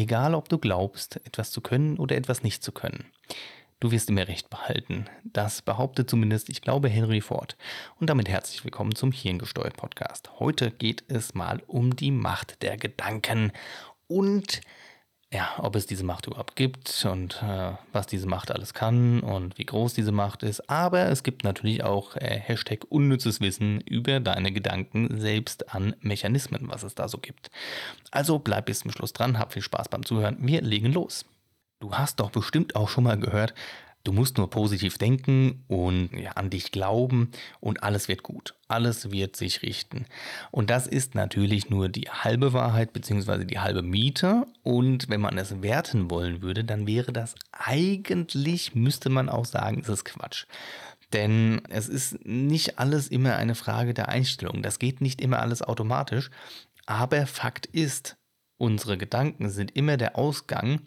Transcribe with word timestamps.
egal 0.00 0.34
ob 0.34 0.48
du 0.48 0.56
glaubst, 0.56 1.16
etwas 1.26 1.50
zu 1.50 1.60
können 1.60 1.98
oder 1.98 2.16
etwas 2.16 2.42
nicht 2.42 2.64
zu 2.64 2.72
können. 2.72 3.04
Du 3.80 3.90
wirst 3.90 4.08
immer 4.08 4.26
recht 4.28 4.48
behalten. 4.48 5.04
Das 5.24 5.60
behauptet 5.60 6.08
zumindest, 6.08 6.48
ich 6.48 6.62
glaube, 6.62 6.88
Henry 6.88 7.20
Ford. 7.20 7.56
Und 7.98 8.08
damit 8.08 8.28
herzlich 8.28 8.64
willkommen 8.64 8.94
zum 8.94 9.12
Hirngesteuert 9.12 9.76
Podcast. 9.76 10.40
Heute 10.40 10.70
geht 10.70 11.04
es 11.08 11.34
mal 11.34 11.62
um 11.66 11.96
die 11.96 12.10
Macht 12.10 12.62
der 12.62 12.78
Gedanken 12.78 13.52
und 14.06 14.62
ja, 15.32 15.54
ob 15.58 15.76
es 15.76 15.86
diese 15.86 16.02
Macht 16.04 16.26
überhaupt 16.26 16.56
gibt 16.56 17.06
und 17.08 17.40
äh, 17.42 17.72
was 17.92 18.08
diese 18.08 18.26
Macht 18.26 18.50
alles 18.50 18.74
kann 18.74 19.20
und 19.20 19.58
wie 19.58 19.64
groß 19.64 19.94
diese 19.94 20.10
Macht 20.10 20.42
ist. 20.42 20.68
Aber 20.68 21.08
es 21.08 21.22
gibt 21.22 21.44
natürlich 21.44 21.84
auch 21.84 22.16
äh, 22.16 22.40
Hashtag 22.40 22.84
unnützes 22.88 23.40
Wissen 23.40 23.80
über 23.82 24.18
deine 24.18 24.50
Gedanken 24.50 25.20
selbst 25.20 25.72
an 25.72 25.94
Mechanismen, 26.00 26.68
was 26.68 26.82
es 26.82 26.96
da 26.96 27.06
so 27.06 27.18
gibt. 27.18 27.50
Also 28.10 28.40
bleib 28.40 28.66
bis 28.66 28.80
zum 28.80 28.90
Schluss 28.90 29.12
dran, 29.12 29.38
hab 29.38 29.52
viel 29.52 29.62
Spaß 29.62 29.88
beim 29.88 30.04
Zuhören. 30.04 30.38
Wir 30.40 30.62
legen 30.62 30.92
los. 30.92 31.24
Du 31.78 31.94
hast 31.94 32.18
doch 32.18 32.30
bestimmt 32.30 32.74
auch 32.74 32.88
schon 32.88 33.04
mal 33.04 33.18
gehört, 33.18 33.54
du 34.04 34.12
musst 34.12 34.38
nur 34.38 34.48
positiv 34.50 34.98
denken 34.98 35.64
und 35.68 36.10
ja, 36.12 36.32
an 36.32 36.50
dich 36.50 36.72
glauben 36.72 37.30
und 37.60 37.82
alles 37.82 38.08
wird 38.08 38.22
gut. 38.22 38.54
Alles 38.68 39.10
wird 39.10 39.36
sich 39.36 39.62
richten. 39.62 40.06
Und 40.50 40.70
das 40.70 40.86
ist 40.86 41.14
natürlich 41.14 41.70
nur 41.70 41.88
die 41.88 42.08
halbe 42.08 42.52
Wahrheit 42.52 42.92
bzw. 42.92 43.44
die 43.44 43.58
halbe 43.58 43.82
Miete. 43.82 44.46
Und 44.62 45.08
wenn 45.08 45.20
man 45.20 45.36
es 45.38 45.62
werten 45.62 46.10
wollen 46.10 46.40
würde, 46.42 46.64
dann 46.64 46.86
wäre 46.86 47.12
das 47.12 47.34
eigentlich, 47.52 48.74
müsste 48.74 49.10
man 49.10 49.28
auch 49.28 49.44
sagen, 49.44 49.80
ist 49.80 49.88
es 49.88 50.04
Quatsch. 50.04 50.46
Denn 51.12 51.62
es 51.68 51.88
ist 51.88 52.24
nicht 52.24 52.78
alles 52.78 53.08
immer 53.08 53.36
eine 53.36 53.56
Frage 53.56 53.94
der 53.94 54.08
Einstellung. 54.08 54.62
Das 54.62 54.78
geht 54.78 55.00
nicht 55.00 55.20
immer 55.20 55.40
alles 55.40 55.62
automatisch. 55.62 56.30
Aber 56.86 57.26
Fakt 57.26 57.66
ist, 57.66 58.16
unsere 58.56 58.96
Gedanken 58.96 59.50
sind 59.50 59.76
immer 59.76 59.96
der 59.96 60.16
Ausgang 60.16 60.80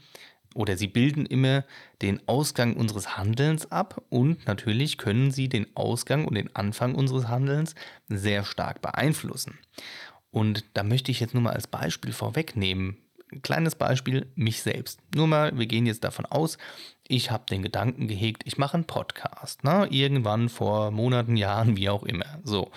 oder 0.53 0.77
sie 0.77 0.87
bilden 0.87 1.25
immer 1.25 1.63
den 2.01 2.27
Ausgang 2.27 2.75
unseres 2.75 3.17
Handelns 3.17 3.71
ab 3.71 4.01
und 4.09 4.45
natürlich 4.47 4.97
können 4.97 5.31
sie 5.31 5.49
den 5.49 5.67
Ausgang 5.75 6.25
und 6.25 6.35
den 6.35 6.55
Anfang 6.55 6.95
unseres 6.95 7.27
Handelns 7.27 7.75
sehr 8.07 8.43
stark 8.43 8.81
beeinflussen. 8.81 9.57
Und 10.31 10.65
da 10.73 10.83
möchte 10.83 11.11
ich 11.11 11.19
jetzt 11.19 11.33
nur 11.33 11.43
mal 11.43 11.53
als 11.53 11.67
Beispiel 11.67 12.11
vorwegnehmen. 12.11 12.97
Ein 13.31 13.41
kleines 13.41 13.75
Beispiel, 13.75 14.27
mich 14.35 14.61
selbst. 14.61 14.99
Nur 15.15 15.27
mal, 15.27 15.57
wir 15.57 15.65
gehen 15.65 15.85
jetzt 15.85 16.03
davon 16.03 16.25
aus, 16.25 16.57
ich 17.07 17.31
habe 17.31 17.45
den 17.49 17.61
Gedanken 17.61 18.07
gehegt, 18.07 18.43
ich 18.45 18.57
mache 18.57 18.75
einen 18.75 18.85
Podcast. 18.85 19.63
Ne? 19.63 19.87
Irgendwann 19.89 20.49
vor 20.49 20.91
Monaten, 20.91 21.35
Jahren, 21.35 21.77
wie 21.77 21.89
auch 21.89 22.03
immer. 22.03 22.39
So. 22.43 22.71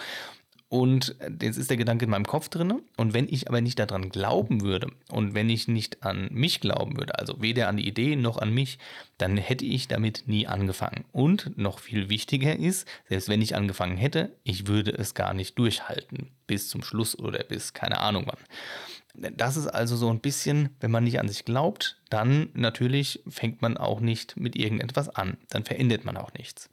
Und 0.68 1.14
jetzt 1.40 1.58
ist 1.58 1.70
der 1.70 1.76
Gedanke 1.76 2.06
in 2.06 2.10
meinem 2.10 2.26
Kopf 2.26 2.48
drin. 2.48 2.82
Und 2.96 3.14
wenn 3.14 3.28
ich 3.28 3.48
aber 3.48 3.60
nicht 3.60 3.78
daran 3.78 4.08
glauben 4.08 4.62
würde 4.62 4.88
und 5.10 5.34
wenn 5.34 5.48
ich 5.48 5.68
nicht 5.68 6.02
an 6.02 6.28
mich 6.32 6.60
glauben 6.60 6.96
würde, 6.96 7.18
also 7.18 7.40
weder 7.40 7.68
an 7.68 7.76
die 7.76 7.86
Idee 7.86 8.16
noch 8.16 8.38
an 8.38 8.52
mich, 8.52 8.78
dann 9.16 9.36
hätte 9.36 9.64
ich 9.64 9.86
damit 9.86 10.24
nie 10.26 10.48
angefangen. 10.48 11.04
Und 11.12 11.56
noch 11.56 11.78
viel 11.78 12.08
wichtiger 12.08 12.56
ist, 12.56 12.88
selbst 13.08 13.28
wenn 13.28 13.42
ich 13.42 13.54
angefangen 13.54 13.96
hätte, 13.96 14.36
ich 14.42 14.66
würde 14.66 14.90
es 14.90 15.14
gar 15.14 15.34
nicht 15.34 15.56
durchhalten 15.56 16.30
bis 16.48 16.68
zum 16.68 16.82
Schluss 16.82 17.16
oder 17.16 17.44
bis 17.44 17.72
keine 17.72 17.98
Ahnung 18.00 18.26
wann. 18.26 19.32
Das 19.36 19.56
ist 19.56 19.68
also 19.68 19.96
so 19.96 20.10
ein 20.10 20.20
bisschen, 20.20 20.70
wenn 20.80 20.90
man 20.90 21.04
nicht 21.04 21.20
an 21.20 21.28
sich 21.28 21.44
glaubt, 21.44 22.00
dann 22.10 22.50
natürlich 22.54 23.22
fängt 23.28 23.62
man 23.62 23.76
auch 23.76 24.00
nicht 24.00 24.36
mit 24.36 24.56
irgendetwas 24.56 25.08
an. 25.08 25.38
Dann 25.48 25.64
verändert 25.64 26.04
man 26.04 26.16
auch 26.16 26.32
nichts. 26.34 26.70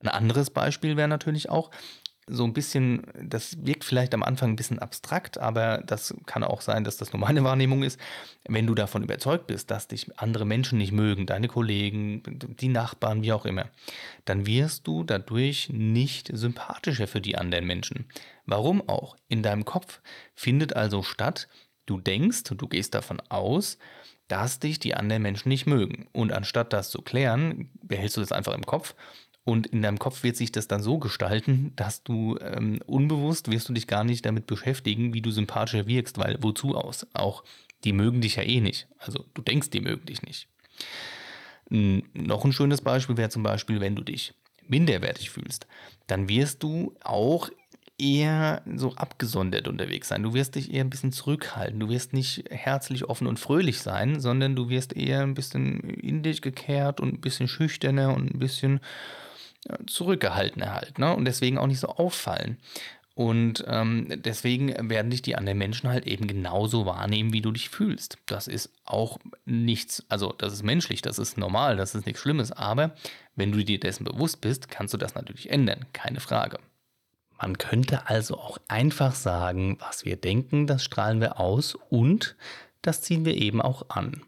Ein 0.00 0.08
anderes 0.08 0.50
Beispiel 0.50 0.96
wäre 0.96 1.08
natürlich 1.08 1.48
auch, 1.48 1.70
so 2.28 2.44
ein 2.44 2.52
bisschen, 2.52 3.02
das 3.20 3.56
wirkt 3.64 3.84
vielleicht 3.84 4.14
am 4.14 4.22
Anfang 4.22 4.50
ein 4.50 4.56
bisschen 4.56 4.78
abstrakt, 4.78 5.38
aber 5.38 5.78
das 5.78 6.14
kann 6.26 6.44
auch 6.44 6.60
sein, 6.60 6.84
dass 6.84 6.96
das 6.96 7.12
nur 7.12 7.20
meine 7.20 7.42
Wahrnehmung 7.44 7.82
ist. 7.82 7.98
Wenn 8.48 8.66
du 8.66 8.74
davon 8.74 9.02
überzeugt 9.02 9.46
bist, 9.46 9.70
dass 9.70 9.88
dich 9.88 10.06
andere 10.18 10.44
Menschen 10.44 10.78
nicht 10.78 10.92
mögen, 10.92 11.26
deine 11.26 11.48
Kollegen, 11.48 12.22
die 12.60 12.68
Nachbarn, 12.68 13.22
wie 13.22 13.32
auch 13.32 13.44
immer, 13.44 13.70
dann 14.24 14.46
wirst 14.46 14.86
du 14.86 15.04
dadurch 15.04 15.68
nicht 15.70 16.30
sympathischer 16.32 17.06
für 17.06 17.20
die 17.20 17.36
anderen 17.36 17.66
Menschen. 17.66 18.06
Warum 18.46 18.88
auch? 18.88 19.16
In 19.28 19.42
deinem 19.42 19.64
Kopf 19.64 20.00
findet 20.34 20.76
also 20.76 21.02
statt, 21.02 21.48
du 21.86 21.98
denkst, 21.98 22.44
du 22.44 22.68
gehst 22.68 22.94
davon 22.94 23.20
aus, 23.28 23.78
dass 24.32 24.58
dich 24.58 24.78
die 24.78 24.94
anderen 24.94 25.20
Menschen 25.20 25.50
nicht 25.50 25.66
mögen. 25.66 26.08
Und 26.12 26.32
anstatt 26.32 26.72
das 26.72 26.88
zu 26.88 27.02
klären, 27.02 27.68
behältst 27.82 28.16
du 28.16 28.22
das 28.22 28.32
einfach 28.32 28.54
im 28.54 28.64
Kopf 28.64 28.94
und 29.44 29.66
in 29.66 29.82
deinem 29.82 29.98
Kopf 29.98 30.22
wird 30.22 30.36
sich 30.36 30.50
das 30.52 30.68
dann 30.68 30.82
so 30.82 30.96
gestalten, 30.96 31.74
dass 31.76 32.02
du 32.02 32.38
ähm, 32.40 32.80
unbewusst 32.86 33.50
wirst 33.50 33.68
du 33.68 33.74
dich 33.74 33.86
gar 33.86 34.04
nicht 34.04 34.24
damit 34.24 34.46
beschäftigen, 34.46 35.12
wie 35.12 35.20
du 35.20 35.30
sympathischer 35.30 35.86
wirkst, 35.86 36.16
weil 36.16 36.38
wozu 36.40 36.74
aus? 36.74 37.06
Auch 37.12 37.44
die 37.84 37.92
mögen 37.92 38.22
dich 38.22 38.36
ja 38.36 38.42
eh 38.42 38.62
nicht. 38.62 38.88
Also 38.96 39.26
du 39.34 39.42
denkst, 39.42 39.68
die 39.68 39.82
mögen 39.82 40.06
dich 40.06 40.22
nicht. 40.22 40.48
Noch 41.68 42.46
ein 42.46 42.54
schönes 42.54 42.80
Beispiel 42.80 43.18
wäre 43.18 43.28
zum 43.28 43.42
Beispiel, 43.42 43.80
wenn 43.80 43.96
du 43.96 44.02
dich 44.02 44.32
minderwertig 44.66 45.28
fühlst, 45.28 45.66
dann 46.06 46.30
wirst 46.30 46.62
du 46.62 46.94
auch 47.04 47.50
eher 48.02 48.62
so 48.74 48.94
abgesondert 48.94 49.68
unterwegs 49.68 50.08
sein. 50.08 50.22
Du 50.22 50.34
wirst 50.34 50.56
dich 50.56 50.72
eher 50.72 50.82
ein 50.82 50.90
bisschen 50.90 51.12
zurückhalten. 51.12 51.78
Du 51.78 51.88
wirst 51.88 52.12
nicht 52.12 52.44
herzlich, 52.50 53.08
offen 53.08 53.28
und 53.28 53.38
fröhlich 53.38 53.80
sein, 53.80 54.20
sondern 54.20 54.56
du 54.56 54.68
wirst 54.68 54.96
eher 54.96 55.22
ein 55.22 55.34
bisschen 55.34 55.80
in 55.80 56.22
dich 56.22 56.42
gekehrt 56.42 57.00
und 57.00 57.14
ein 57.14 57.20
bisschen 57.20 57.48
schüchterner 57.48 58.14
und 58.14 58.34
ein 58.34 58.38
bisschen 58.38 58.80
zurückgehaltener 59.86 60.74
halt, 60.74 60.98
ne? 60.98 61.14
Und 61.14 61.24
deswegen 61.24 61.58
auch 61.58 61.66
nicht 61.66 61.80
so 61.80 61.88
auffallen. 61.88 62.58
Und 63.14 63.62
ähm, 63.68 64.08
deswegen 64.08 64.90
werden 64.90 65.10
dich 65.10 65.20
die 65.20 65.36
anderen 65.36 65.58
Menschen 65.58 65.88
halt 65.88 66.06
eben 66.06 66.26
genauso 66.26 66.86
wahrnehmen, 66.86 67.32
wie 67.32 67.42
du 67.42 67.52
dich 67.52 67.68
fühlst. 67.68 68.16
Das 68.26 68.48
ist 68.48 68.70
auch 68.84 69.18
nichts, 69.44 70.04
also 70.08 70.32
das 70.32 70.54
ist 70.54 70.62
menschlich, 70.62 71.02
das 71.02 71.18
ist 71.18 71.36
normal, 71.36 71.76
das 71.76 71.94
ist 71.94 72.06
nichts 72.06 72.22
Schlimmes. 72.22 72.52
Aber 72.52 72.94
wenn 73.36 73.52
du 73.52 73.62
dir 73.62 73.78
dessen 73.78 74.04
bewusst 74.04 74.40
bist, 74.40 74.68
kannst 74.70 74.94
du 74.94 74.98
das 74.98 75.14
natürlich 75.14 75.50
ändern, 75.50 75.84
keine 75.92 76.20
Frage. 76.20 76.58
Man 77.42 77.58
könnte 77.58 78.08
also 78.08 78.38
auch 78.38 78.58
einfach 78.68 79.16
sagen, 79.16 79.76
was 79.80 80.04
wir 80.04 80.16
denken, 80.16 80.68
das 80.68 80.84
strahlen 80.84 81.20
wir 81.20 81.40
aus 81.40 81.76
und 81.90 82.36
das 82.82 83.02
ziehen 83.02 83.24
wir 83.24 83.36
eben 83.36 83.60
auch 83.60 83.90
an. 83.90 84.22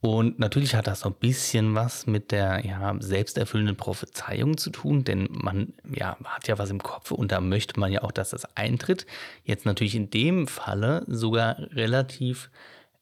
Und 0.00 0.38
natürlich 0.38 0.76
hat 0.76 0.86
das 0.86 1.00
so 1.00 1.08
ein 1.08 1.16
bisschen 1.16 1.74
was 1.74 2.06
mit 2.06 2.30
der 2.30 2.64
ja, 2.64 2.94
selbsterfüllenden 3.00 3.76
Prophezeiung 3.76 4.56
zu 4.56 4.70
tun, 4.70 5.02
denn 5.02 5.28
man 5.32 5.74
ja, 5.92 6.16
hat 6.22 6.46
ja 6.46 6.56
was 6.58 6.70
im 6.70 6.80
Kopf 6.80 7.10
und 7.10 7.32
da 7.32 7.40
möchte 7.40 7.80
man 7.80 7.90
ja 7.90 8.02
auch, 8.04 8.12
dass 8.12 8.30
das 8.30 8.56
eintritt. 8.56 9.06
Jetzt 9.42 9.66
natürlich 9.66 9.96
in 9.96 10.10
dem 10.10 10.46
Falle 10.46 11.04
sogar 11.08 11.58
relativ 11.72 12.50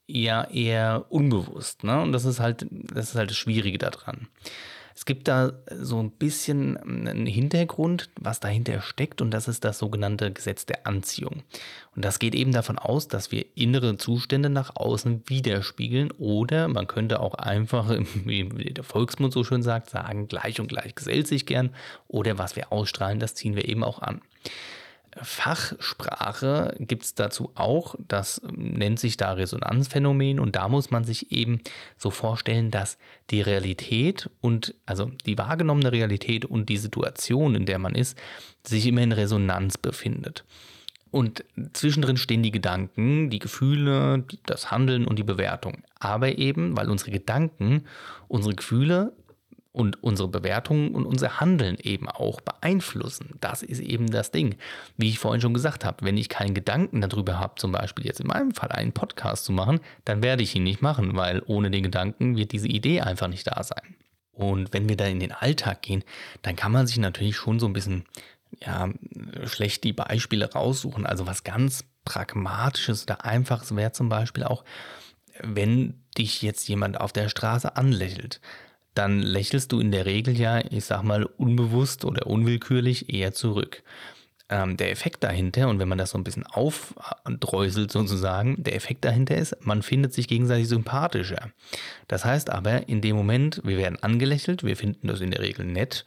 ja 0.06 0.44
eher 0.44 1.04
unbewusst. 1.10 1.84
Ne? 1.84 2.00
Und 2.00 2.12
das 2.12 2.24
ist 2.24 2.40
halt, 2.40 2.66
das 2.70 3.10
ist 3.10 3.14
halt 3.16 3.28
das 3.28 3.36
Schwierige 3.36 3.76
daran. 3.76 4.28
Es 4.96 5.04
gibt 5.04 5.28
da 5.28 5.52
so 5.78 6.02
ein 6.02 6.10
bisschen 6.10 6.78
einen 6.78 7.26
Hintergrund, 7.26 8.08
was 8.18 8.40
dahinter 8.40 8.80
steckt, 8.80 9.20
und 9.20 9.30
das 9.30 9.46
ist 9.46 9.62
das 9.62 9.78
sogenannte 9.78 10.32
Gesetz 10.32 10.64
der 10.64 10.86
Anziehung. 10.86 11.42
Und 11.94 12.02
das 12.02 12.18
geht 12.18 12.34
eben 12.34 12.50
davon 12.50 12.78
aus, 12.78 13.06
dass 13.06 13.30
wir 13.30 13.44
innere 13.54 13.98
Zustände 13.98 14.48
nach 14.48 14.74
außen 14.74 15.24
widerspiegeln 15.26 16.12
oder 16.12 16.68
man 16.68 16.86
könnte 16.86 17.20
auch 17.20 17.34
einfach, 17.34 17.90
wie 18.24 18.44
der 18.48 18.84
Volksmund 18.84 19.34
so 19.34 19.44
schön 19.44 19.62
sagt, 19.62 19.90
sagen, 19.90 20.28
gleich 20.28 20.60
und 20.60 20.68
gleich 20.68 20.94
gesellt 20.94 21.26
sich 21.26 21.44
gern 21.44 21.74
oder 22.08 22.38
was 22.38 22.56
wir 22.56 22.72
ausstrahlen, 22.72 23.20
das 23.20 23.34
ziehen 23.34 23.54
wir 23.54 23.68
eben 23.68 23.84
auch 23.84 24.00
an. 24.00 24.22
Fachsprache 25.22 26.74
gibt 26.78 27.04
es 27.04 27.14
dazu 27.14 27.50
auch, 27.54 27.94
das 28.06 28.42
nennt 28.54 29.00
sich 29.00 29.16
da 29.16 29.32
Resonanzphänomen 29.32 30.38
und 30.38 30.56
da 30.56 30.68
muss 30.68 30.90
man 30.90 31.04
sich 31.04 31.32
eben 31.32 31.60
so 31.96 32.10
vorstellen, 32.10 32.70
dass 32.70 32.98
die 33.30 33.40
Realität 33.40 34.30
und 34.40 34.74
also 34.84 35.10
die 35.24 35.38
wahrgenommene 35.38 35.92
Realität 35.92 36.44
und 36.44 36.68
die 36.68 36.76
Situation, 36.76 37.54
in 37.54 37.66
der 37.66 37.78
man 37.78 37.94
ist, 37.94 38.18
sich 38.66 38.86
immer 38.86 39.02
in 39.02 39.12
Resonanz 39.12 39.78
befindet. 39.78 40.44
Und 41.10 41.44
zwischendrin 41.72 42.18
stehen 42.18 42.42
die 42.42 42.50
Gedanken, 42.50 43.30
die 43.30 43.38
Gefühle, 43.38 44.24
das 44.44 44.70
Handeln 44.70 45.06
und 45.06 45.18
die 45.18 45.24
Bewertung. 45.24 45.82
Aber 45.98 46.36
eben, 46.36 46.76
weil 46.76 46.90
unsere 46.90 47.10
Gedanken 47.10 47.84
unsere 48.28 48.54
Gefühle 48.54 49.12
und 49.76 50.02
unsere 50.02 50.26
Bewertungen 50.26 50.94
und 50.94 51.04
unser 51.04 51.38
Handeln 51.38 51.76
eben 51.78 52.08
auch 52.08 52.40
beeinflussen. 52.40 53.36
Das 53.42 53.62
ist 53.62 53.80
eben 53.80 54.10
das 54.10 54.30
Ding. 54.30 54.56
Wie 54.96 55.10
ich 55.10 55.18
vorhin 55.18 55.42
schon 55.42 55.52
gesagt 55.52 55.84
habe, 55.84 56.02
wenn 56.02 56.16
ich 56.16 56.30
keinen 56.30 56.54
Gedanken 56.54 57.02
darüber 57.02 57.38
habe, 57.38 57.56
zum 57.56 57.72
Beispiel 57.72 58.06
jetzt 58.06 58.20
in 58.20 58.26
meinem 58.26 58.52
Fall 58.52 58.72
einen 58.72 58.92
Podcast 58.92 59.44
zu 59.44 59.52
machen, 59.52 59.80
dann 60.06 60.22
werde 60.22 60.42
ich 60.42 60.54
ihn 60.54 60.62
nicht 60.62 60.80
machen, 60.80 61.14
weil 61.14 61.42
ohne 61.44 61.70
den 61.70 61.82
Gedanken 61.82 62.38
wird 62.38 62.52
diese 62.52 62.68
Idee 62.68 63.02
einfach 63.02 63.28
nicht 63.28 63.46
da 63.46 63.62
sein. 63.62 63.96
Und 64.32 64.72
wenn 64.72 64.88
wir 64.88 64.96
da 64.96 65.04
in 65.04 65.20
den 65.20 65.32
Alltag 65.32 65.82
gehen, 65.82 66.04
dann 66.40 66.56
kann 66.56 66.72
man 66.72 66.86
sich 66.86 66.96
natürlich 66.96 67.36
schon 67.36 67.60
so 67.60 67.66
ein 67.66 67.74
bisschen 67.74 68.06
ja, 68.64 68.88
schlecht 69.44 69.84
die 69.84 69.92
Beispiele 69.92 70.50
raussuchen. 70.50 71.04
Also 71.04 71.26
was 71.26 71.44
ganz 71.44 71.84
Pragmatisches 72.06 73.02
oder 73.02 73.26
Einfaches 73.26 73.76
wäre 73.76 73.92
zum 73.92 74.08
Beispiel 74.08 74.44
auch, 74.44 74.64
wenn 75.42 76.02
dich 76.16 76.40
jetzt 76.40 76.66
jemand 76.66 76.98
auf 76.98 77.12
der 77.12 77.28
Straße 77.28 77.76
anlächelt 77.76 78.40
dann 78.96 79.20
lächelst 79.20 79.72
du 79.72 79.80
in 79.80 79.92
der 79.92 80.06
Regel 80.06 80.36
ja, 80.38 80.60
ich 80.70 80.84
sag 80.84 81.02
mal, 81.04 81.24
unbewusst 81.24 82.04
oder 82.04 82.26
unwillkürlich 82.26 83.12
eher 83.12 83.32
zurück. 83.32 83.82
ähm, 84.48 84.76
der 84.76 84.90
Effekt 84.92 85.24
dahinter, 85.24 85.68
und 85.68 85.78
wenn 85.78 85.88
man 85.88 85.98
das 85.98 86.10
so 86.10 86.18
ein 86.18 86.24
bisschen 86.24 86.46
aufdreuselt 86.46 87.90
sozusagen, 87.90 88.62
der 88.62 88.76
Effekt 88.76 89.04
dahinter 89.04 89.36
ist, 89.36 89.56
man 89.64 89.82
findet 89.82 90.12
sich 90.14 90.28
gegenseitig 90.28 90.68
sympathischer. 90.68 91.50
Das 92.06 92.24
heißt 92.24 92.50
aber, 92.50 92.88
in 92.88 93.00
dem 93.00 93.16
Moment, 93.16 93.60
wir 93.64 93.76
werden 93.76 93.98
angelächelt, 94.02 94.62
wir 94.62 94.76
finden 94.76 95.08
das 95.08 95.20
in 95.20 95.32
der 95.32 95.40
Regel 95.40 95.66
nett, 95.66 96.04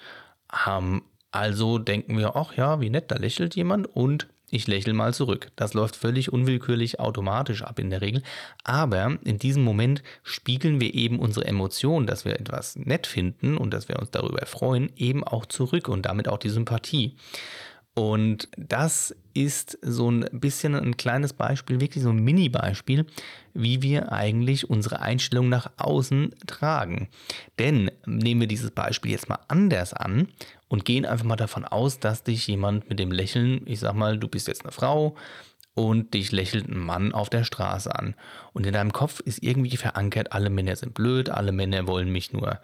ähm, 0.68 1.04
also 1.32 1.78
denken 1.78 2.18
wir, 2.18 2.36
ach 2.36 2.54
ja, 2.56 2.82
wie 2.82 2.90
nett, 2.90 3.12
da 3.12 3.18
lächelt 3.18 3.56
jemand 3.56 3.88
und 3.88 4.28
ich 4.52 4.68
lächle 4.68 4.94
mal 4.94 5.14
zurück. 5.14 5.52
Das 5.56 5.74
läuft 5.74 5.96
völlig 5.96 6.34
unwillkürlich 6.34 7.00
automatisch 7.00 7.64
ab 7.64 7.80
in 7.80 7.90
der 7.90 8.02
Regel. 8.02 8.24
Aber 8.64 9.18
in 9.24 9.38
diesem 9.38 9.64
Moment 9.64 10.04
spiegeln 10.24 10.82
wir 10.82 10.94
eben 10.94 11.20
unsere 11.20 11.46
Emotionen, 11.46 12.08
dass 12.08 12.26
wir 12.26 12.40
etwas 12.40 12.76
nett 12.76 13.08
finden 13.08 13.58
und 13.58 13.74
dass 13.74 13.88
wir 13.88 14.00
uns 14.00 14.12
darüber 14.12 14.46
freuen, 14.46 14.92
eben 14.98 15.24
auch 15.24 15.46
zurück 15.46 15.88
und 15.88 16.06
damit 16.06 16.28
auch 16.28 16.40
die 16.40 16.50
Sympathie. 16.50 17.16
Und 18.00 18.48
das 18.56 19.14
ist 19.34 19.78
so 19.82 20.10
ein 20.10 20.26
bisschen 20.32 20.74
ein 20.74 20.96
kleines 20.96 21.34
Beispiel, 21.34 21.82
wirklich 21.82 22.02
so 22.02 22.12
ein 22.12 22.24
Mini-Beispiel, 22.24 23.06
wie 23.54 23.82
wir 23.82 24.14
eigentlich 24.14 24.70
unsere 24.70 25.02
Einstellung 25.02 25.50
nach 25.50 25.70
außen 25.76 26.34
tragen. 26.48 27.10
Denn 27.60 27.92
nehmen 28.06 28.40
wir 28.40 28.48
dieses 28.48 28.72
Beispiel 28.72 29.12
jetzt 29.12 29.28
mal 29.28 29.40
anders 29.50 29.94
an 29.94 30.30
und 30.70 30.86
gehen 30.86 31.06
einfach 31.06 31.26
mal 31.26 31.36
davon 31.36 31.66
aus, 31.66 32.00
dass 32.00 32.24
dich 32.24 32.48
jemand 32.48 32.88
mit 32.88 33.00
dem 33.00 33.12
Lächeln, 33.12 33.64
ich 33.66 33.82
sag 33.82 33.96
mal, 33.96 34.18
du 34.18 34.30
bist 34.30 34.48
jetzt 34.48 34.64
eine 34.64 34.72
Frau 34.72 35.18
und 35.74 36.14
dich 36.14 36.32
lächelt 36.32 36.70
ein 36.70 36.80
Mann 36.80 37.12
auf 37.12 37.30
der 37.30 37.44
Straße 37.44 37.94
an. 37.94 38.16
Und 38.54 38.66
in 38.66 38.72
deinem 38.72 38.94
Kopf 38.94 39.20
ist 39.20 39.44
irgendwie 39.44 39.76
verankert, 39.76 40.32
alle 40.32 40.50
Männer 40.50 40.78
sind 40.78 40.94
blöd, 40.94 41.30
alle 41.30 41.52
Männer 41.52 41.86
wollen 41.86 42.14
mich 42.14 42.32
nur, 42.32 42.62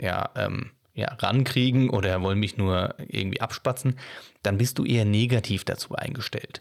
ja, 0.00 0.30
ähm, 0.34 0.70
ja, 0.98 1.14
rankriegen 1.14 1.90
oder 1.90 2.20
wollen 2.22 2.40
mich 2.40 2.56
nur 2.56 2.96
irgendwie 2.98 3.40
abspatzen, 3.40 3.96
dann 4.42 4.58
bist 4.58 4.78
du 4.78 4.84
eher 4.84 5.04
negativ 5.04 5.64
dazu 5.64 5.94
eingestellt. 5.94 6.60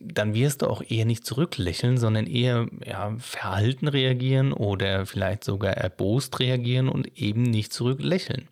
Dann 0.00 0.34
wirst 0.34 0.60
du 0.60 0.66
auch 0.66 0.82
eher 0.86 1.06
nicht 1.06 1.24
zurücklächeln, 1.24 1.96
sondern 1.96 2.26
eher 2.26 2.66
ja, 2.84 3.14
verhalten 3.18 3.88
reagieren 3.88 4.52
oder 4.52 5.06
vielleicht 5.06 5.44
sogar 5.44 5.72
erbost 5.72 6.38
reagieren 6.40 6.90
und 6.90 7.16
eben 7.18 7.42
nicht 7.42 7.72
zurücklächeln. 7.72 8.48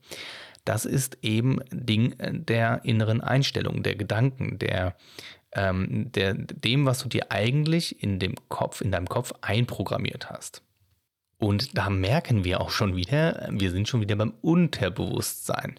Das 0.64 0.86
ist 0.86 1.18
eben 1.20 1.58
Ding 1.70 2.14
der 2.18 2.84
inneren 2.84 3.20
Einstellung, 3.20 3.82
der 3.82 3.96
Gedanken, 3.96 4.58
der, 4.58 4.96
ähm, 5.52 6.10
der, 6.12 6.32
dem, 6.34 6.86
was 6.86 7.00
du 7.00 7.08
dir 7.08 7.30
eigentlich 7.30 8.02
in 8.02 8.18
dem 8.18 8.34
Kopf, 8.48 8.80
in 8.80 8.92
deinem 8.92 9.08
Kopf 9.08 9.34
einprogrammiert 9.42 10.30
hast. 10.30 10.62
Und 11.42 11.76
da 11.76 11.90
merken 11.90 12.44
wir 12.44 12.60
auch 12.60 12.70
schon 12.70 12.94
wieder, 12.94 13.48
wir 13.50 13.72
sind 13.72 13.88
schon 13.88 14.00
wieder 14.00 14.14
beim 14.14 14.32
Unterbewusstsein. 14.42 15.74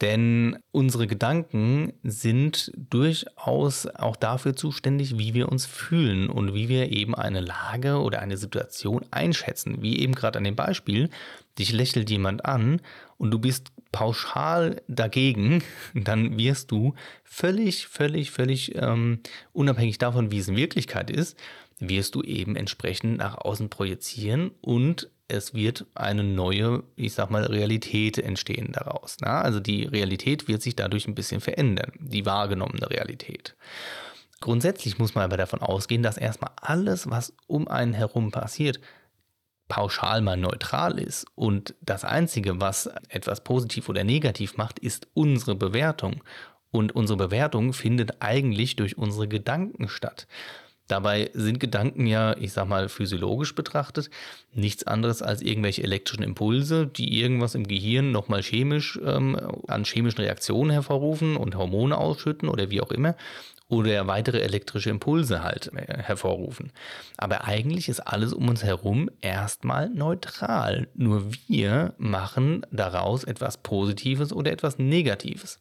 Denn 0.00 0.56
unsere 0.70 1.08
Gedanken 1.08 1.94
sind 2.04 2.70
durchaus 2.76 3.88
auch 3.88 4.14
dafür 4.14 4.54
zuständig, 4.54 5.18
wie 5.18 5.34
wir 5.34 5.48
uns 5.48 5.66
fühlen 5.66 6.30
und 6.30 6.54
wie 6.54 6.68
wir 6.68 6.92
eben 6.92 7.16
eine 7.16 7.40
Lage 7.40 8.02
oder 8.02 8.20
eine 8.20 8.36
Situation 8.36 9.04
einschätzen. 9.10 9.82
Wie 9.82 9.98
eben 9.98 10.14
gerade 10.14 10.38
an 10.38 10.44
dem 10.44 10.54
Beispiel, 10.54 11.10
dich 11.58 11.72
lächelt 11.72 12.08
jemand 12.08 12.44
an 12.44 12.80
und 13.18 13.32
du 13.32 13.40
bist 13.40 13.72
pauschal 13.90 14.80
dagegen, 14.86 15.64
dann 15.94 16.38
wirst 16.38 16.70
du 16.70 16.94
völlig, 17.24 17.88
völlig, 17.88 18.30
völlig 18.30 18.76
ähm, 18.76 19.18
unabhängig 19.52 19.98
davon, 19.98 20.30
wie 20.30 20.38
es 20.38 20.46
in 20.46 20.56
Wirklichkeit 20.56 21.10
ist, 21.10 21.36
wirst 21.78 22.14
du 22.14 22.22
eben 22.22 22.56
entsprechend 22.56 23.18
nach 23.18 23.36
außen 23.36 23.68
projizieren 23.68 24.52
und 24.60 25.10
es 25.28 25.54
wird 25.54 25.86
eine 25.94 26.22
neue, 26.22 26.82
ich 26.96 27.14
sag 27.14 27.30
mal, 27.30 27.44
Realität 27.44 28.18
entstehen 28.18 28.72
daraus. 28.72 29.16
Na? 29.20 29.40
Also 29.40 29.58
die 29.58 29.84
Realität 29.84 30.48
wird 30.48 30.62
sich 30.62 30.76
dadurch 30.76 31.08
ein 31.08 31.14
bisschen 31.14 31.40
verändern, 31.40 31.92
die 31.98 32.26
wahrgenommene 32.26 32.90
Realität. 32.90 33.56
Grundsätzlich 34.40 34.98
muss 34.98 35.14
man 35.14 35.24
aber 35.24 35.38
davon 35.38 35.60
ausgehen, 35.60 36.02
dass 36.02 36.18
erstmal 36.18 36.50
alles, 36.56 37.08
was 37.08 37.32
um 37.46 37.68
einen 37.68 37.94
herum 37.94 38.30
passiert, 38.30 38.80
pauschal 39.68 40.20
mal 40.20 40.36
neutral 40.36 40.98
ist. 40.98 41.26
Und 41.34 41.74
das 41.80 42.04
Einzige, 42.04 42.60
was 42.60 42.90
etwas 43.08 43.42
positiv 43.42 43.88
oder 43.88 44.04
negativ 44.04 44.58
macht, 44.58 44.78
ist 44.78 45.08
unsere 45.14 45.54
Bewertung. 45.54 46.22
Und 46.70 46.94
unsere 46.94 47.16
Bewertung 47.16 47.72
findet 47.72 48.20
eigentlich 48.20 48.76
durch 48.76 48.98
unsere 48.98 49.28
Gedanken 49.28 49.88
statt. 49.88 50.26
Dabei 50.86 51.30
sind 51.32 51.60
Gedanken 51.60 52.06
ja, 52.06 52.36
ich 52.36 52.52
sag 52.52 52.68
mal, 52.68 52.88
physiologisch 52.88 53.54
betrachtet 53.54 54.10
nichts 54.52 54.86
anderes 54.86 55.22
als 55.22 55.40
irgendwelche 55.40 55.82
elektrischen 55.82 56.22
Impulse, 56.22 56.86
die 56.86 57.20
irgendwas 57.20 57.54
im 57.54 57.66
Gehirn 57.66 58.12
nochmal 58.12 58.42
chemisch 58.42 58.98
ähm, 59.04 59.36
an 59.66 59.84
chemischen 59.84 60.20
Reaktionen 60.20 60.70
hervorrufen 60.70 61.36
und 61.36 61.56
Hormone 61.56 61.96
ausschütten 61.96 62.48
oder 62.48 62.70
wie 62.70 62.80
auch 62.80 62.90
immer 62.90 63.16
oder 63.68 64.06
weitere 64.06 64.40
elektrische 64.40 64.90
Impulse 64.90 65.42
halt 65.42 65.70
äh, 65.74 66.02
hervorrufen. 66.02 66.70
Aber 67.16 67.44
eigentlich 67.44 67.88
ist 67.88 68.00
alles 68.00 68.32
um 68.32 68.48
uns 68.48 68.62
herum 68.62 69.10
erstmal 69.20 69.88
neutral. 69.88 70.88
Nur 70.94 71.24
wir 71.48 71.94
machen 71.98 72.66
daraus 72.70 73.24
etwas 73.24 73.56
Positives 73.58 74.32
oder 74.32 74.52
etwas 74.52 74.78
Negatives. 74.78 75.58